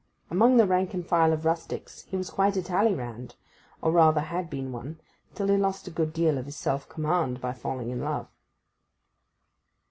[0.31, 3.35] Among the rank and file of rustics he was quite a Talleyrand,
[3.83, 4.99] or rather had been one,
[5.35, 8.27] till he lost a good deal of his self command by falling in love.